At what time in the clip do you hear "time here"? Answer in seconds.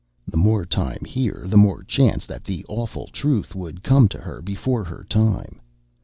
0.65-1.43